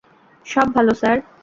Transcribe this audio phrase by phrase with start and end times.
[0.45, 1.17] সব ভালো, স্যার।